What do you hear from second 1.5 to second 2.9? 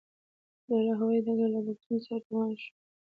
له بکسونو سره روان شوو.